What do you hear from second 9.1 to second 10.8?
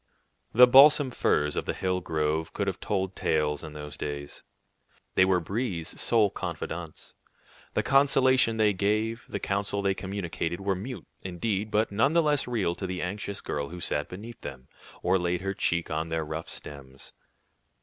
the counsel they communicated, were